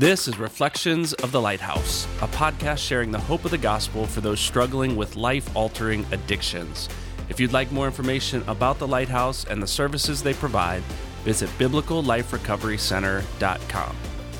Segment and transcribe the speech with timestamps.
[0.00, 4.22] This is Reflections of the Lighthouse, a podcast sharing the hope of the gospel for
[4.22, 6.88] those struggling with life altering addictions.
[7.28, 10.82] If you'd like more information about the Lighthouse and the services they provide,
[11.22, 13.96] visit biblicalliferecoverycenter.com.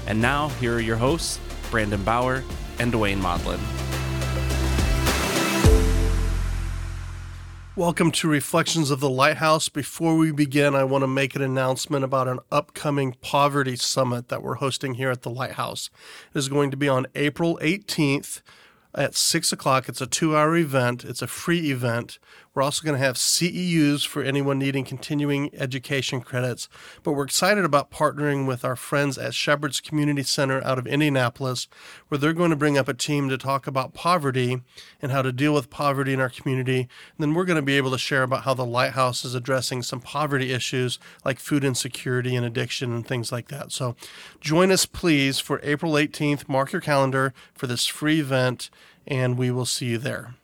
[0.06, 1.38] And now, here are your hosts,
[1.70, 2.42] Brandon Bower
[2.78, 3.60] and Duane Modlin.
[7.80, 9.70] Welcome to Reflections of the Lighthouse.
[9.70, 14.42] Before we begin, I want to make an announcement about an upcoming poverty summit that
[14.42, 15.88] we're hosting here at the Lighthouse.
[16.34, 18.42] It is going to be on April 18th
[18.94, 19.88] at 6 o'clock.
[19.88, 22.18] It's a two hour event, it's a free event.
[22.52, 26.68] We're also going to have CEUs for anyone needing continuing education credits.
[27.04, 31.68] But we're excited about partnering with our friends at Shepherd's Community Center out of Indianapolis,
[32.08, 34.62] where they're going to bring up a team to talk about poverty
[35.00, 36.80] and how to deal with poverty in our community.
[36.80, 36.88] And
[37.18, 40.00] then we're going to be able to share about how the Lighthouse is addressing some
[40.00, 43.70] poverty issues like food insecurity and addiction and things like that.
[43.70, 43.94] So
[44.40, 46.48] join us, please, for April 18th.
[46.48, 48.70] Mark your calendar for this free event,
[49.06, 50.34] and we will see you there.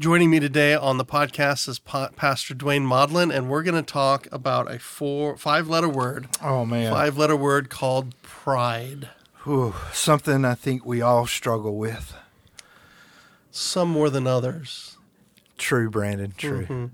[0.00, 3.82] Joining me today on the podcast is pa- Pastor Duane Modlin, and we're going to
[3.82, 6.28] talk about a four, five-letter word.
[6.42, 9.10] Oh man, five-letter word called pride.
[9.44, 12.14] Whew, something I think we all struggle with.
[13.50, 14.96] Some more than others.
[15.58, 16.32] True, Brandon.
[16.34, 16.62] True.
[16.62, 16.86] Mm-hmm.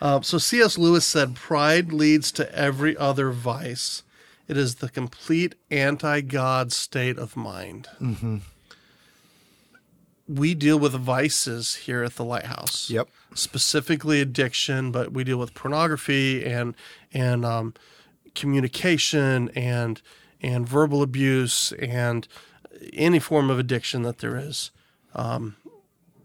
[0.00, 0.78] Uh, so C.S.
[0.78, 4.04] Lewis said, "Pride leads to every other vice.
[4.46, 8.36] It is the complete anti-God state of mind." Mm-hmm
[10.26, 12.88] we deal with vices here at the lighthouse.
[12.90, 13.08] Yep.
[13.34, 16.74] Specifically addiction, but we deal with pornography and
[17.12, 17.74] and um,
[18.34, 20.00] communication and
[20.40, 22.26] and verbal abuse and
[22.92, 24.70] any form of addiction that there is.
[25.14, 25.56] Um,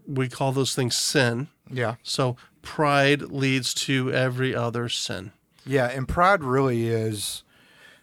[0.06, 1.48] we call those things sin.
[1.70, 1.96] Yeah.
[2.02, 5.32] So pride leads to every other sin.
[5.64, 7.44] Yeah, and pride really is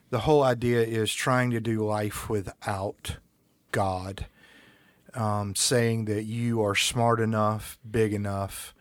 [0.10, 3.18] the whole idea is trying to do life without
[3.72, 4.28] God
[5.14, 8.74] um, saying that you are smart enough, big enough,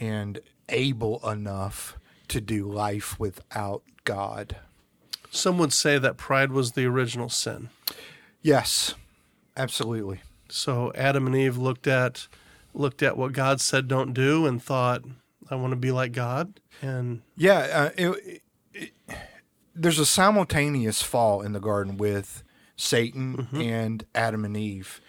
[0.00, 1.96] and able enough
[2.28, 4.56] to do life without God.
[5.30, 7.70] Some would say that pride was the original sin.
[8.42, 8.94] Yes,
[9.56, 10.20] absolutely.
[10.48, 12.28] So Adam and Eve looked at
[12.74, 15.02] looked at what God said don't do and thought,
[15.50, 16.58] I want to be like God.
[16.80, 18.42] And yeah, uh, it,
[18.72, 18.92] it,
[19.74, 22.42] there's a simultaneous fall in the garden with
[22.76, 23.60] Satan mm-hmm.
[23.60, 25.00] and Adam and Eve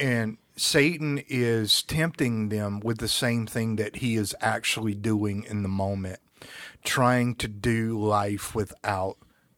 [0.00, 5.62] and Satan is tempting them with the same thing that he is actually doing in
[5.62, 6.20] the moment,
[6.84, 9.16] trying to do life without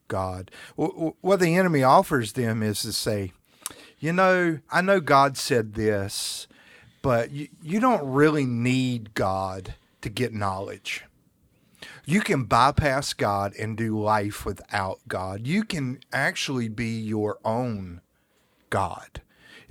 [0.09, 0.51] God.
[0.77, 3.33] What the enemy offers them is to say,
[3.99, 6.49] you know, I know God said this,
[7.03, 11.05] but you, you don't really need God to get knowledge.
[12.05, 15.47] You can bypass God and do life without God.
[15.47, 18.01] You can actually be your own
[18.71, 19.21] God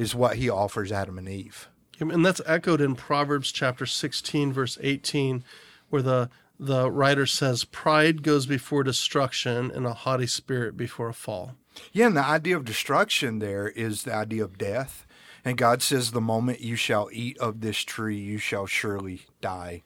[0.01, 1.69] is what he offers Adam and Eve.
[1.99, 5.43] And that's echoed in Proverbs chapter 16, verse 18,
[5.91, 11.13] where the, the writer says, Pride goes before destruction and a haughty spirit before a
[11.13, 11.53] fall.
[11.93, 15.05] Yeah, and the idea of destruction there is the idea of death.
[15.45, 19.83] And God says, The moment you shall eat of this tree, you shall surely die.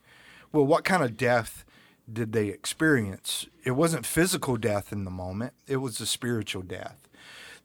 [0.54, 1.66] Well, what kind of death
[2.12, 3.48] did they experience?
[3.66, 7.10] It wasn't physical death in the moment, it was a spiritual death.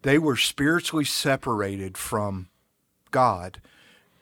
[0.03, 2.49] They were spiritually separated from
[3.11, 3.61] God,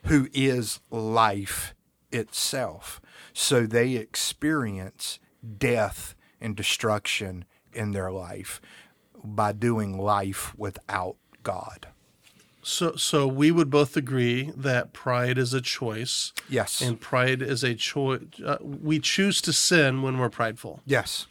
[0.05, 1.73] who is life
[2.11, 2.99] itself.
[3.33, 5.19] So they experience
[5.57, 8.59] death and destruction in their life
[9.23, 11.87] by doing life without God.
[12.61, 16.33] So, so we would both agree that pride is a choice.
[16.49, 16.81] Yes.
[16.81, 18.21] And pride is a choice.
[18.43, 20.81] Uh, we choose to sin when we're prideful.
[20.85, 21.27] Yes.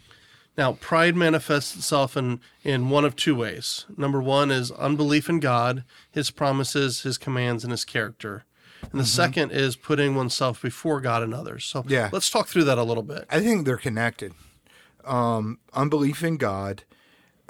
[0.59, 3.87] Now, pride manifests itself in, in one of two ways.
[3.97, 8.45] Number one is unbelief in God, his promises, his commands, and his character.
[8.83, 9.05] And the mm-hmm.
[9.05, 11.65] second is putting oneself before God and others.
[11.65, 12.11] So yeah.
[12.13, 13.25] let's talk through that a little bit.
[13.31, 14.35] I think they're connected.
[15.05, 16.83] Um, unbelief in God.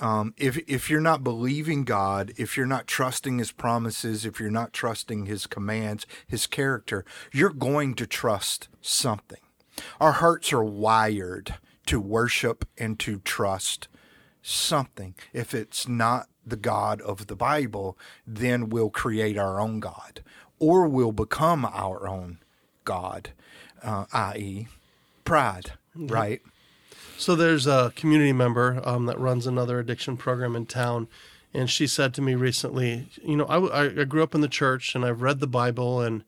[0.01, 4.49] Um, if if you're not believing God, if you're not trusting His promises, if you're
[4.49, 9.41] not trusting His commands, His character, you're going to trust something.
[9.99, 11.57] Our hearts are wired
[11.89, 13.89] to worship and to trust
[14.43, 15.15] something.
[15.33, 17.97] If it's not the God of the Bible,
[18.27, 20.23] then we'll create our own God
[20.59, 22.39] or we'll become our own
[22.85, 23.31] God,
[23.83, 24.69] uh, i.e.,
[25.25, 26.09] pride, mm-hmm.
[26.09, 26.43] right?
[27.17, 31.09] So there's a community member um, that runs another addiction program in town.
[31.55, 34.95] And she said to me recently, You know, I, I grew up in the church
[34.95, 36.23] and I've read the Bible and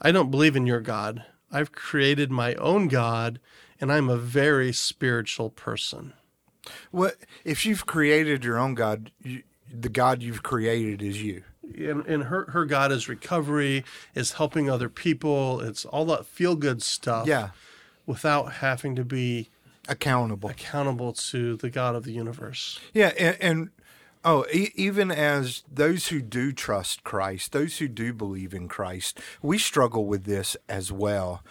[0.00, 1.24] I don't believe in your God.
[1.50, 3.40] I've created my own God
[3.80, 6.12] and I'm a very spiritual person.
[6.90, 9.10] What if you've created your own God?
[9.22, 9.42] You,
[9.72, 11.42] the God you've created is you.
[11.76, 13.84] and, and her her God is recovery,
[14.14, 15.60] is helping other people.
[15.60, 17.26] It's all that feel good stuff.
[17.26, 17.50] Yeah.
[18.06, 19.48] Without having to be
[19.88, 20.50] Accountable.
[20.50, 22.80] accountable to the God of the universe.
[22.92, 23.70] Yeah, and, and
[24.24, 29.20] oh, e- even as those who do trust Christ, those who do believe in Christ,
[29.42, 31.42] we struggle with this as well.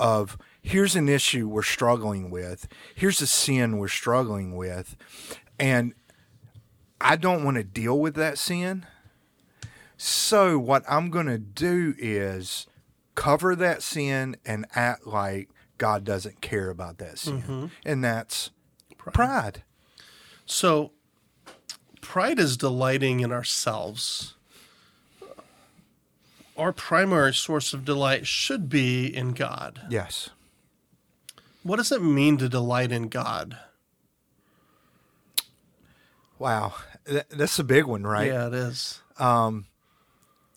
[0.00, 0.38] Of
[0.68, 4.96] here's an issue we're struggling with, here's a sin we're struggling with,
[5.58, 5.94] and
[7.00, 8.86] I don't want to deal with that sin.
[9.96, 12.66] So what I'm going to do is
[13.14, 15.48] cover that sin and act like
[15.78, 17.66] God doesn't care about that sin, mm-hmm.
[17.86, 18.50] and that's
[18.96, 19.62] pride.
[20.44, 20.92] So,
[22.00, 24.34] pride is delighting in ourselves.
[26.56, 29.82] Our primary source of delight should be in God.
[29.88, 30.30] Yes.
[31.68, 33.58] What does it mean to delight in God?
[36.38, 36.76] Wow,
[37.06, 38.28] Th- that's a big one, right?
[38.28, 39.02] Yeah, it is.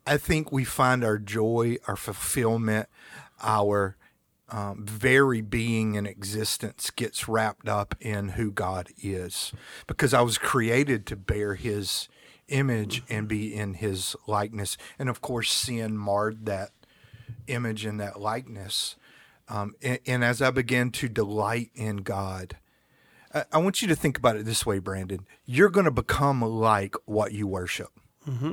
[0.08, 2.88] I think we find our joy, our fulfillment,
[3.44, 3.98] our
[4.48, 9.52] um, very being and existence gets wrapped up in who God is.
[9.88, 12.08] Because I was created to bear His
[12.48, 16.70] image and be in His likeness, and of course, sin marred that
[17.48, 18.96] image and that likeness.
[19.52, 22.58] Um, and, and as I began to delight in God,
[23.34, 25.28] I, I want you to think about it this way, Brandon.
[25.46, 27.90] You're going to become like what you worship.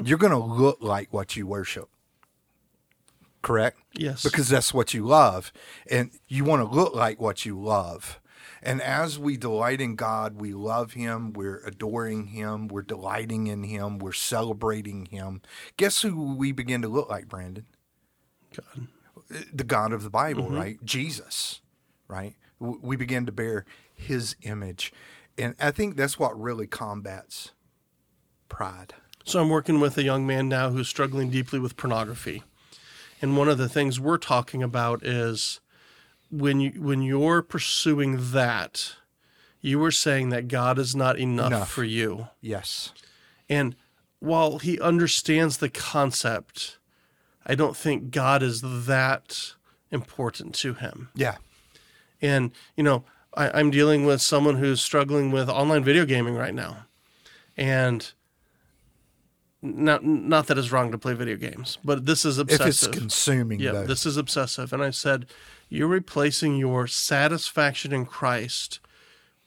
[0.04, 1.88] You're going to look like what you worship.
[3.42, 3.78] Correct?
[3.92, 4.22] Yes.
[4.24, 5.52] Because that's what you love.
[5.90, 8.18] And you want to look like what you love.
[8.60, 13.62] And as we delight in God, we love Him, we're adoring Him, we're delighting in
[13.62, 15.42] Him, we're celebrating Him.
[15.76, 17.66] Guess who we begin to look like, Brandon?
[18.56, 18.88] God.
[19.52, 20.56] The God of the Bible, mm-hmm.
[20.56, 20.84] right?
[20.84, 21.60] Jesus,
[22.08, 22.34] right?
[22.58, 23.64] We begin to bear
[23.94, 24.92] his image.
[25.36, 27.52] And I think that's what really combats
[28.48, 28.94] pride.
[29.25, 32.42] So I'm working with a young man now who's struggling deeply with pornography.
[33.20, 35.60] And one of the things we're talking about is
[36.31, 38.94] when you when you're pursuing that,
[39.60, 41.70] you were saying that God is not enough, Enough.
[41.70, 42.28] for you.
[42.40, 42.92] Yes.
[43.48, 43.76] And
[44.20, 46.77] while he understands the concept,
[47.48, 49.54] I don't think God is that
[49.90, 51.08] important to him.
[51.14, 51.36] Yeah.
[52.20, 53.04] And, you know,
[53.34, 56.86] I, I'm dealing with someone who's struggling with online video gaming right now.
[57.56, 58.12] And
[59.60, 62.66] not not that it's wrong to play video games, but this is obsessive.
[62.66, 63.86] If it's consuming, yeah, though.
[63.86, 64.72] this is obsessive.
[64.72, 65.26] And I said,
[65.68, 68.78] You're replacing your satisfaction in Christ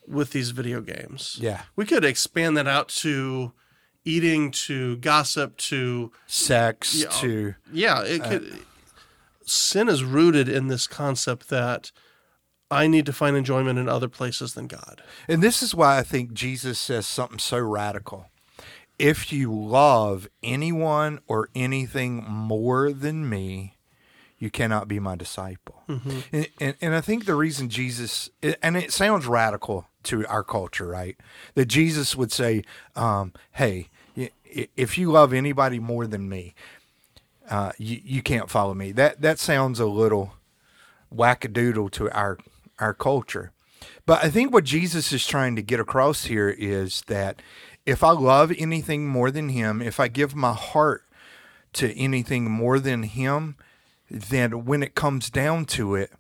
[0.06, 1.38] with these video games.
[1.40, 1.62] yeah.
[1.76, 3.54] We could expand that out to
[4.06, 7.10] eating, to gossip, to Sex Yeah.
[7.22, 8.60] to yeah, it uh, could.
[9.46, 11.92] sin is rooted in this concept that
[12.70, 15.02] I need to find enjoyment in other places than God.
[15.28, 18.28] And this is why I think Jesus says something so radical.
[18.98, 23.78] If you love anyone or anything more than me,
[24.38, 25.84] you cannot be my disciple.
[25.90, 26.20] Mm-hmm.
[26.32, 28.30] And, and, and I think the reason Jesus,
[28.62, 31.18] and it sounds radical to our culture, right?
[31.56, 32.64] That Jesus would say,
[32.96, 33.90] um, hey,
[34.46, 36.54] if you love anybody more than me,
[37.50, 38.92] uh, you, you can't follow me.
[38.92, 40.34] That, that sounds a little
[41.14, 42.38] wackadoodle to our
[42.82, 43.52] our culture.
[44.06, 47.42] But I think what Jesus is trying to get across here is that
[47.86, 51.04] if I love anything more than him, if I give my heart
[51.74, 53.56] to anything more than him,
[54.10, 56.12] then when it comes down to it,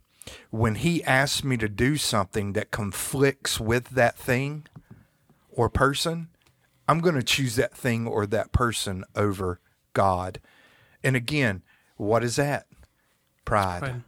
[0.49, 4.65] when he asks me to do something that conflicts with that thing
[5.51, 6.29] or person,
[6.87, 9.59] I'm going to choose that thing or that person over
[9.93, 10.39] God.
[11.03, 11.61] And again,
[11.97, 12.67] what is that?
[13.45, 14.03] Pride.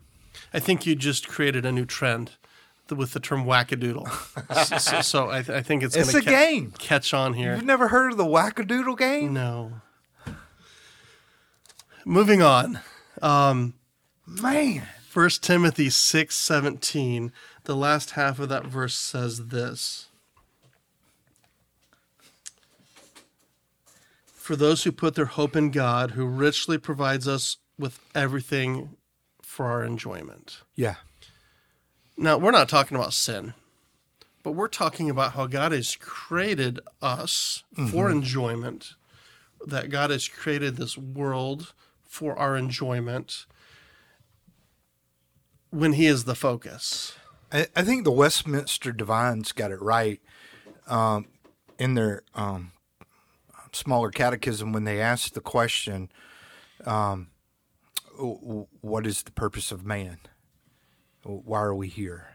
[0.54, 2.32] I think you just created a new trend
[2.90, 4.08] with the term wackadoodle.
[4.68, 6.72] so, so, so I, th- I think it's, It's going a game.
[6.78, 7.56] catch on here.
[7.56, 9.34] You've never heard of the wackadoodle game?
[9.34, 9.74] No.
[12.06, 12.80] Moving on.
[13.22, 13.74] Um,
[14.28, 14.84] Man.
[15.14, 17.32] 1 Timothy 6:17,
[17.66, 20.08] the last half of that verse says this
[24.34, 28.98] For those who put their hope in God, who richly provides us with everything
[29.44, 30.62] for our enjoyment.
[30.74, 30.96] Yeah.
[32.18, 33.54] Now, we're not talking about sin,
[34.42, 38.18] but we're talking about how God has created us for mm-hmm.
[38.18, 38.96] enjoyment,
[39.66, 43.46] that God has created this world for our enjoyment
[45.74, 47.16] when He is the focus.
[47.52, 50.22] I, I think the Westminster Divines got it right
[50.88, 51.26] um,
[51.80, 52.72] in their um,
[53.72, 56.10] smaller catechism when they asked the question,
[56.86, 57.30] um,
[58.18, 60.20] What is the purpose of man?
[61.24, 62.28] Why are we here?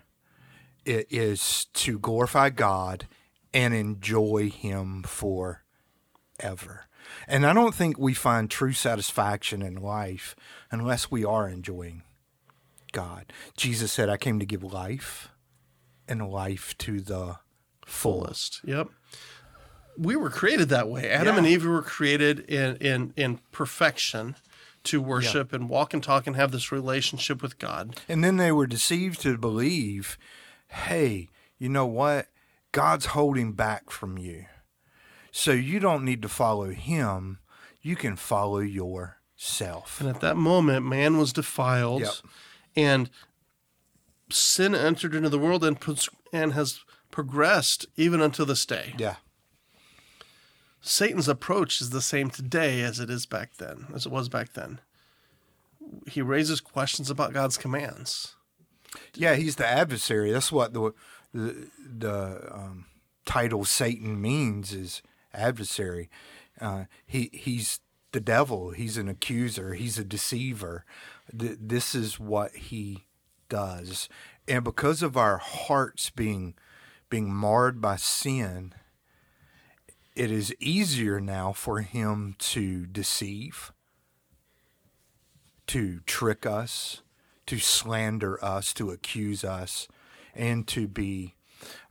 [0.84, 3.06] It is to glorify God
[3.54, 5.62] and enjoy Him for
[6.40, 6.86] ever.
[7.26, 10.34] And I don't think we find true satisfaction in life
[10.70, 12.02] unless we are enjoying
[12.92, 13.32] God.
[13.56, 15.28] Jesus said, I came to give life
[16.06, 17.36] and life to the
[17.84, 18.60] fullest.
[18.64, 18.88] Yep.
[19.96, 21.08] We were created that way.
[21.10, 21.38] Adam Yeah.
[21.38, 24.36] and Eve were created in in in perfection
[24.84, 27.98] to worship and walk and talk and have this relationship with God.
[28.08, 30.16] And then they were deceived to believe,
[30.68, 31.28] hey,
[31.58, 32.28] you know what?
[32.72, 34.46] God's holding back from you.
[35.32, 37.38] So you don't need to follow him.
[37.82, 40.00] You can follow yourself.
[40.00, 42.12] And at that moment, man was defiled, Yep.
[42.78, 43.10] And
[44.30, 45.78] sin entered into the world and
[46.32, 46.80] and has
[47.10, 48.94] progressed even until this day.
[48.96, 49.16] Yeah.
[50.80, 54.52] Satan's approach is the same today as it is back then, as it was back
[54.52, 54.80] then.
[56.06, 58.36] He raises questions about God's commands.
[59.14, 60.30] Yeah, he's the adversary.
[60.30, 60.92] That's what the
[61.34, 62.86] the, the um,
[63.26, 65.02] title Satan means is
[65.34, 66.08] adversary.
[66.60, 67.80] Uh, he he's
[68.12, 68.70] the devil.
[68.70, 69.74] He's an accuser.
[69.74, 70.84] He's a deceiver.
[71.36, 73.04] Th- this is what he
[73.48, 74.08] does,
[74.46, 76.54] and because of our hearts being
[77.10, 78.74] being marred by sin,
[80.14, 83.72] it is easier now for him to deceive,
[85.66, 87.02] to trick us,
[87.46, 89.88] to slander us, to accuse us,
[90.34, 91.34] and to be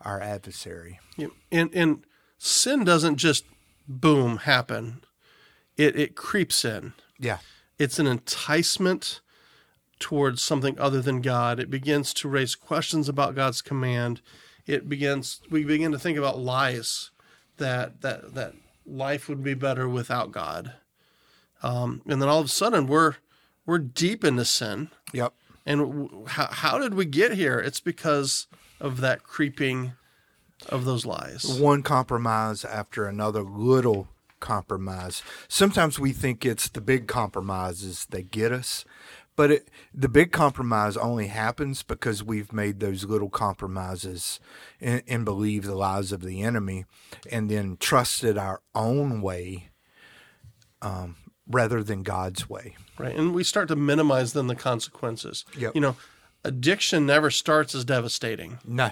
[0.02, 1.00] our adversary.
[1.16, 2.06] You- And and
[2.38, 3.46] sin doesn't just
[3.88, 5.04] boom happen.
[5.78, 6.94] It it creeps in.
[7.20, 7.38] Yeah.
[7.80, 9.22] It's an enticement
[10.00, 11.60] towards something other than God.
[11.60, 14.22] It begins to raise questions about God's command.
[14.66, 17.12] It begins we begin to think about lies
[17.58, 18.54] that that that
[18.86, 20.74] life would be better without God.
[21.64, 23.16] Um, and then all of a sudden we're
[23.66, 24.90] we're deep into sin.
[25.14, 25.34] Yep.
[25.66, 27.60] And w- how, how did we get here?
[27.60, 28.48] It's because
[28.80, 29.94] of that creeping
[30.70, 31.60] of those lies.
[31.60, 34.08] One compromise after another little
[34.48, 35.22] compromise.
[35.50, 38.86] Sometimes we think it's the big compromises that get us,
[39.36, 44.40] but it, the big compromise only happens because we've made those little compromises
[44.80, 46.86] and, and believe the lies of the enemy
[47.30, 49.70] and then trusted our own way
[50.82, 52.76] um, rather than God's way.
[52.98, 53.16] right?
[53.16, 55.44] And we start to minimize then the consequences.
[55.58, 55.76] Yep.
[55.76, 55.96] You know,
[56.46, 58.60] addiction never starts as devastating.
[58.66, 58.92] No.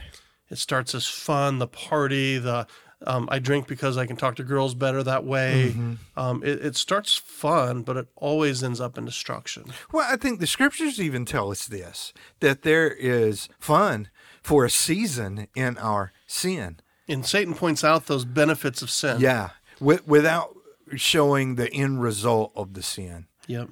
[0.49, 2.67] It starts as fun, the party, the
[3.05, 5.73] um, I drink because I can talk to girls better that way.
[5.75, 5.93] Mm-hmm.
[6.17, 9.65] Um, it, it starts fun, but it always ends up in destruction.
[9.91, 14.09] Well, I think the scriptures even tell us this that there is fun
[14.41, 16.77] for a season in our sin.
[17.07, 19.19] And Satan points out those benefits of sin.
[19.19, 19.49] Yeah,
[19.79, 20.55] with, without
[20.95, 23.27] showing the end result of the sin.
[23.47, 23.69] Yep.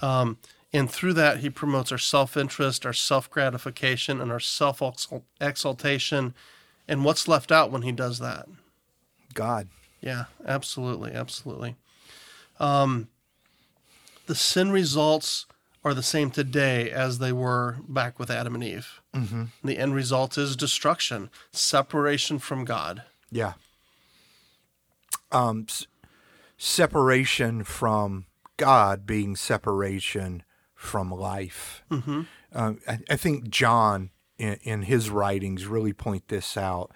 [0.00, 0.38] Um,
[0.72, 4.82] and through that, he promotes our self interest, our self gratification, and our self
[5.40, 6.34] exaltation.
[6.88, 8.46] And what's left out when he does that?
[9.34, 9.68] God.
[10.00, 11.76] Yeah, absolutely, absolutely.
[12.58, 13.08] Um,
[14.26, 15.46] the sin results
[15.84, 19.00] are the same today as they were back with Adam and Eve.
[19.14, 19.44] Mm-hmm.
[19.64, 23.02] The end result is destruction, separation from God.
[23.30, 23.54] Yeah.
[25.30, 25.86] Um, s-
[26.56, 28.26] separation from
[28.56, 30.42] God being separation
[30.74, 31.84] from life.
[31.90, 32.22] Mm-hmm.
[32.52, 36.90] Um, I, I think John, in, in his writings, really point this out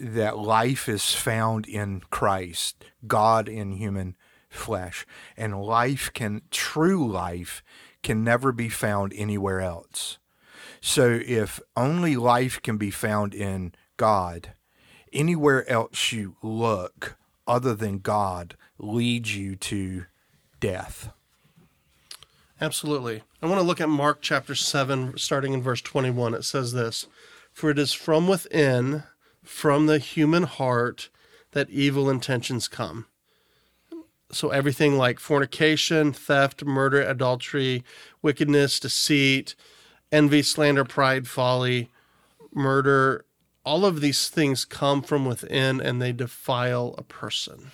[0.00, 4.16] that life is found in Christ, God in human
[4.48, 5.06] flesh,
[5.36, 7.62] and life can, true life,
[8.02, 10.18] can never be found anywhere else.
[10.80, 14.52] So if only life can be found in God,
[15.12, 17.16] anywhere else you look
[17.46, 20.06] other than God leads you to
[20.60, 21.10] death.
[22.60, 23.22] Absolutely.
[23.42, 26.34] I want to look at Mark chapter 7, starting in verse 21.
[26.34, 27.06] It says this
[27.52, 29.02] For it is from within,
[29.44, 31.10] from the human heart,
[31.52, 33.06] that evil intentions come.
[34.32, 37.84] So everything like fornication, theft, murder, adultery,
[38.22, 39.54] wickedness, deceit,
[40.10, 41.90] envy, slander, pride, folly,
[42.52, 43.24] murder,
[43.64, 47.70] all of these things come from within and they defile a person.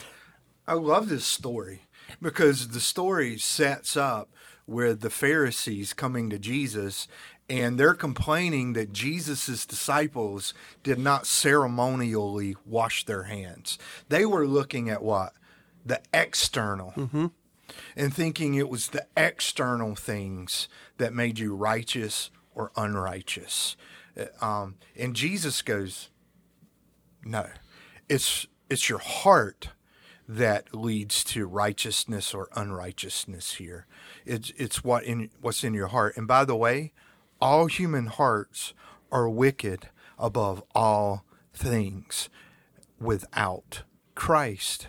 [0.66, 1.82] I love this story
[2.20, 4.31] because the story sets up
[4.66, 7.08] with the Pharisees coming to Jesus
[7.48, 13.78] and they're complaining that Jesus' disciples did not ceremonially wash their hands.
[14.08, 15.34] They were looking at what?
[15.84, 16.92] The external.
[17.96, 23.76] And thinking it was the external things that made you righteous or unrighteous.
[24.18, 26.10] Uh, Um, and Jesus goes,
[27.24, 27.48] no,
[28.08, 29.68] it's it's your heart
[30.28, 33.86] that leads to righteousness or unrighteousness here.
[34.24, 36.16] It's it's what in what's in your heart.
[36.16, 36.92] And by the way,
[37.40, 38.72] all human hearts
[39.10, 39.88] are wicked
[40.18, 42.28] above all things
[43.00, 43.82] without
[44.14, 44.88] Christ.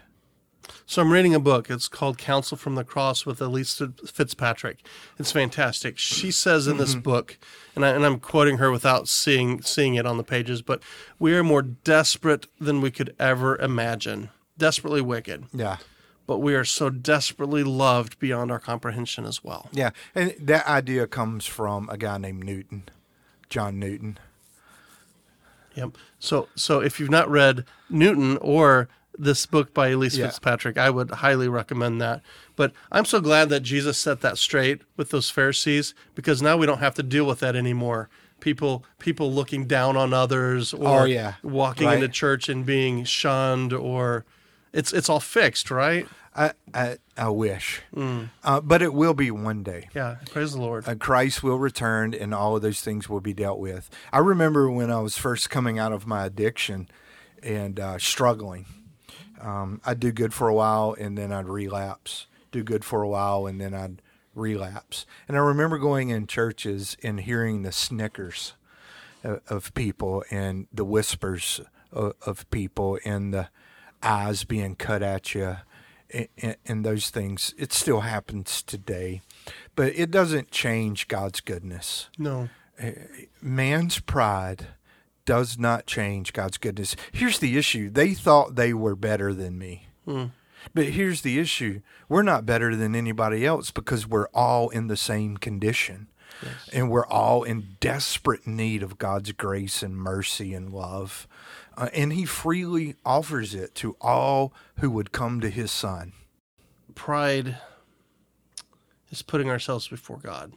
[0.86, 1.70] So I'm reading a book.
[1.70, 4.86] It's called Counsel from the Cross with Elyse Fitzpatrick.
[5.18, 5.98] It's fantastic.
[5.98, 7.02] She says in this mm-hmm.
[7.02, 7.38] book,
[7.75, 10.82] and, I, and I'm quoting her without seeing seeing it on the pages, but
[11.20, 14.30] we are more desperate than we could ever imagine.
[14.63, 15.77] Desperately wicked, Yeah.
[16.25, 19.67] but we are so desperately loved beyond our comprehension as well.
[19.74, 19.89] Yeah.
[20.15, 22.84] And that idea comes from a guy named Newton,
[23.50, 24.17] John Newton.
[25.75, 25.98] Yep.
[26.20, 30.27] So so if you've not read Newton or this book by Elyse Yeah.
[30.27, 32.22] Fitzpatrick, I would highly recommend that.
[32.55, 36.65] But I'm so glad that Jesus set that straight with those Pharisees because now we
[36.65, 38.10] don't have to deal with that anymore.
[38.39, 41.34] People people looking down on others oh, or Oh, yeah.
[41.43, 41.96] walking Right.
[41.96, 44.25] into church and being shunned or
[44.74, 46.08] it's it's all fixed, right?
[46.36, 47.82] I, I, I wish.
[47.96, 48.30] Mm.
[48.44, 49.89] Uh, but it will be one day.
[49.94, 50.88] Yeah, praise the Lord.
[50.88, 53.89] Uh, Christ will return and all of those things will be dealt with.
[54.12, 56.89] I remember when I was first coming out of my addiction
[57.42, 58.65] and uh, struggling.
[59.39, 62.27] Um, I'd do good for a while and then I'd relapse.
[62.51, 64.01] Do good for a while and then I'd
[64.34, 65.06] relapse.
[65.27, 68.53] And I remember going in churches and hearing the snickers
[69.24, 71.62] of, of people and the whispers
[71.92, 73.50] of, of people and the
[74.03, 75.57] eyes being cut at you
[76.12, 77.53] and, and those things.
[77.57, 79.22] It still happens today,
[79.75, 82.10] but it doesn't change God's goodness.
[82.17, 82.50] no.
[82.79, 82.93] Eh,
[83.39, 84.67] man's pride
[85.25, 86.95] does not change God's goodness.
[87.12, 89.88] Here's the issue they thought they were better than me.
[90.05, 90.25] Hmm.
[90.74, 94.98] But here's the issue we're not better than anybody else because we're all in the
[94.98, 96.07] same condition.
[96.74, 101.27] And we're all in desperate need of God's grace and mercy and love.
[101.75, 106.13] Uh, and He freely offers it to all who would come to His Son.
[106.96, 107.58] pride
[109.10, 110.53] is putting ourselves before God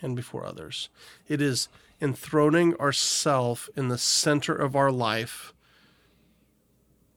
[0.00, 0.88] and before others.
[1.28, 1.68] It is
[2.00, 5.54] enthroning ourself in the center of our life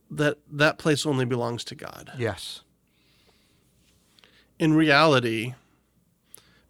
[0.09, 2.11] that that place only belongs to God.
[2.17, 2.61] Yes.
[4.59, 5.53] In reality,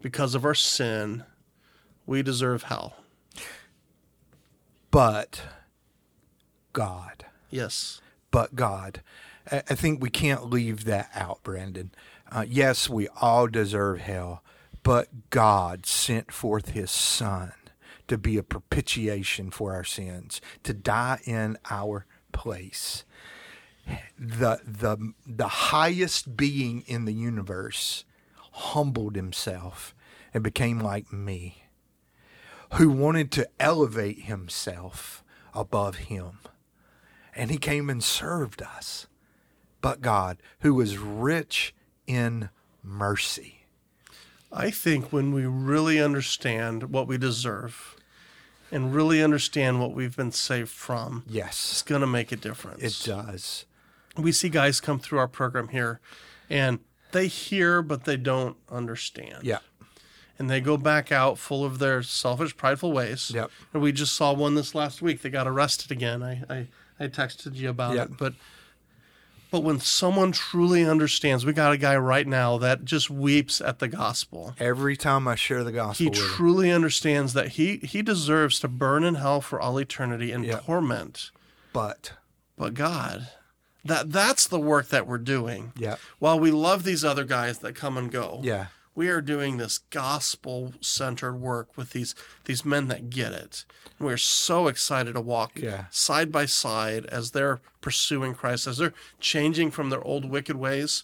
[0.01, 1.23] because of our sin,
[2.05, 2.95] we deserve hell.
[4.89, 5.41] But
[6.77, 7.25] God.
[7.49, 8.01] Yes.
[8.29, 9.01] but God.
[9.51, 11.91] I I think we can't leave that out, Brandon.
[12.31, 14.43] Uh, yes, we all deserve hell,
[14.83, 17.53] but God sent forth His Son
[18.07, 23.03] to be a propitiation for our sins, to die in our place.
[24.19, 28.05] The the the highest being in the universe
[28.51, 29.95] humbled himself
[30.33, 31.63] and became like me,
[32.73, 36.39] who wanted to elevate himself above him
[37.37, 39.07] and he came and served us.
[39.79, 41.73] But God, who was rich
[42.07, 42.49] in
[42.83, 43.65] mercy.
[44.51, 47.95] I think when we really understand what we deserve
[48.71, 52.81] and really understand what we've been saved from, yes, it's going to make a difference.
[52.81, 53.65] it does.
[54.17, 55.99] we see guys come through our program here
[56.49, 56.79] and
[57.11, 59.59] they hear but they don't understand Yeah.
[60.39, 63.51] and they go back out full of their selfish prideful ways Yep.
[63.73, 66.67] and we just saw one this last week they got arrested again i i,
[66.99, 68.07] I texted you about Yep.
[68.11, 68.33] it but
[69.49, 73.79] but when someone truly understands we got a guy right now that just weeps at
[73.79, 76.13] the gospel Every time I share the he gospel him.
[76.13, 80.65] truly understands that he he deserves to burn in hell for all eternity in Yep.
[80.65, 81.31] torment
[81.73, 82.13] But,
[82.57, 83.29] but God.
[83.85, 85.71] That that's the work that we're doing.
[85.77, 88.65] yeah, While we love these other guys that come and go, yeah,
[88.97, 93.63] we are doing this gospel centered work with these these men that get it.
[93.99, 95.85] And we're so excited to walk Yeah.
[95.91, 101.03] side by side as they're pursuing Christ, as they're changing from their old wicked ways.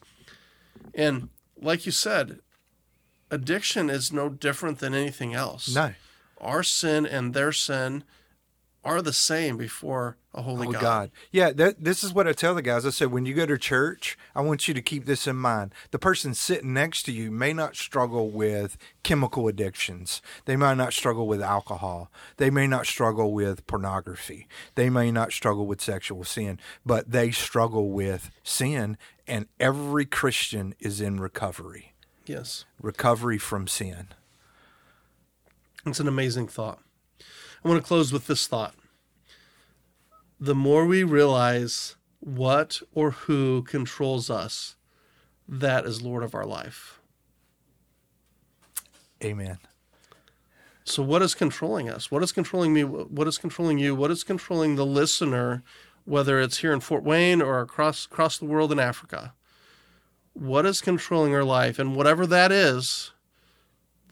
[0.96, 1.30] And
[1.62, 2.40] like you said,
[3.30, 5.74] addiction is no different than anything else.
[5.74, 5.94] no.
[6.42, 8.04] Our sin and their sin
[8.86, 10.82] are the same before a holy Oh, God.
[10.82, 11.12] God.
[11.32, 12.86] Yeah, that, this is what I tell the guys.
[12.86, 15.74] I said, when you go to church, I want you to keep this in mind.
[15.92, 20.22] The person sitting next to you may not struggle with chemical addictions.
[20.46, 22.12] They might not struggle with alcohol.
[22.38, 24.48] They may not struggle with pornography.
[24.76, 30.74] They may not struggle with sexual sin, but they struggle with sin, and every Christian
[30.80, 31.94] is in recovery
[32.26, 32.66] Yes.
[32.82, 34.08] recovery from sin.
[35.86, 36.80] It's an amazing thought.
[37.64, 38.76] I want to close with this thought.
[40.40, 44.76] The more we realize what or who controls us,
[45.48, 47.00] that is Lord of our life.
[49.24, 49.60] Amen.
[50.84, 52.12] So, what is controlling us?
[52.12, 52.84] What is controlling me?
[52.84, 53.96] What is controlling you?
[53.96, 55.64] What is controlling the listener,
[56.04, 59.34] whether it's here in Fort Wayne or across across the world in Africa?
[60.34, 61.80] What is controlling our life?
[61.80, 63.12] And whatever that is,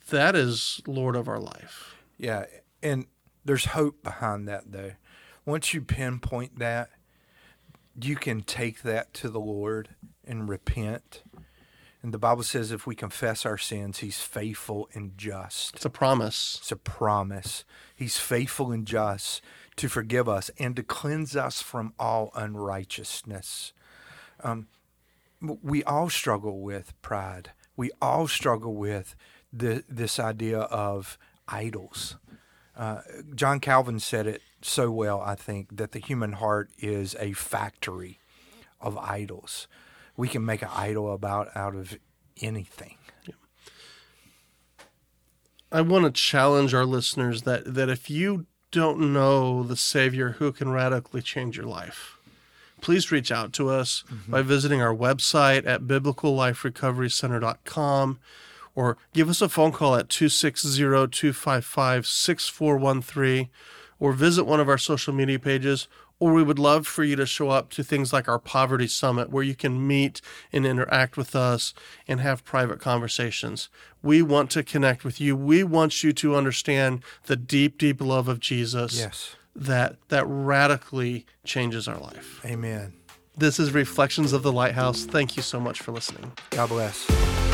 [0.10, 1.96] that is Lord of our life.
[2.18, 2.46] Yeah,
[2.82, 3.06] and
[3.46, 4.94] there's hope behind that though.
[5.46, 6.90] Once you pinpoint that,
[8.00, 9.90] you can take that to the Lord
[10.26, 11.24] and repent.
[12.04, 15.76] And the Bible says if we confess our sins, He's faithful and just.
[15.76, 16.58] It's a promise.
[16.62, 17.64] It's a promise.
[17.96, 19.42] He's faithful and just
[19.76, 23.74] to forgive us and to cleanse us from all unrighteousness.
[24.44, 24.68] Um,
[25.42, 27.52] we all struggle with pride.
[27.76, 29.16] We all struggle with
[29.52, 32.16] the, this idea of idols.
[32.82, 33.02] Uh,
[33.36, 38.20] John Calvin said it so well, I think, that the human heart is a factory
[38.80, 39.68] of idols.
[40.18, 41.96] We can make an idol about out of
[42.42, 42.98] anything.
[45.72, 50.52] I want to challenge our listeners that, that if you don't know the Savior who
[50.52, 52.18] can radically change your life,
[52.82, 54.32] please reach out to us mm-hmm.
[54.32, 58.20] by visiting our website at biblicalliferecoverycenter.com
[58.76, 63.50] or give us a phone call at 260 255 6413
[64.00, 65.88] or visit one of our social media pages
[66.22, 69.32] or we would love for you to show up to things like our poverty summit
[69.32, 70.22] where you can meet
[70.54, 71.74] and interact with us
[72.08, 73.70] and have private conversations.
[74.04, 75.36] We want to connect with you.
[75.36, 79.00] We want you to understand the deep, deep love of Jesus.
[79.00, 79.36] Yes.
[79.56, 82.40] That that radically changes our life.
[82.46, 82.94] Amen.
[83.36, 85.04] This is Reflections of the Lighthouse.
[85.06, 86.32] Thank you so much for listening.
[86.52, 87.51] God bless.